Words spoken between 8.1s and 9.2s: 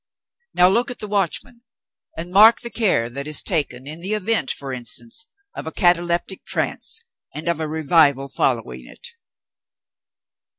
following it."